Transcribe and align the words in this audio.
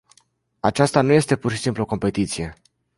Aceasta 0.59 1.01
nu 1.01 1.11
este 1.11 1.35
pur 1.35 1.51
și 1.51 1.57
simplu 1.59 1.83
o 1.83 1.85
competiție. 1.85 2.53